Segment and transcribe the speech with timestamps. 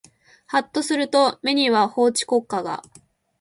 [0.47, 2.81] はっとすると目には法治国家が